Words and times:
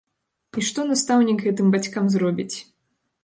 І 0.59 0.63
што 0.69 0.85
настаўнік 0.91 1.43
гэтым 1.47 1.69
бацькам 1.75 2.05
зробіць? 2.17 2.57